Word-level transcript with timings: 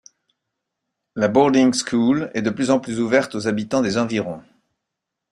La 1.15 1.27
boarding 1.27 1.73
school 1.75 2.31
est 2.33 2.41
de 2.41 2.49
plus 2.49 2.71
en 2.71 2.79
plus 2.79 2.99
ouverte 2.99 3.35
aux 3.35 3.47
habitants 3.47 3.83
des 3.83 3.99
environs. 3.99 4.41